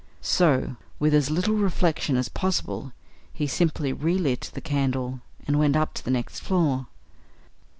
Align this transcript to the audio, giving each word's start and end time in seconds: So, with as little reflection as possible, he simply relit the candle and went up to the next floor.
So, 0.23 0.77
with 0.97 1.13
as 1.13 1.29
little 1.29 1.53
reflection 1.53 2.17
as 2.17 2.27
possible, 2.27 2.91
he 3.31 3.45
simply 3.45 3.93
relit 3.93 4.49
the 4.55 4.59
candle 4.59 5.19
and 5.45 5.59
went 5.59 5.75
up 5.75 5.93
to 5.93 6.03
the 6.03 6.09
next 6.09 6.39
floor. 6.39 6.87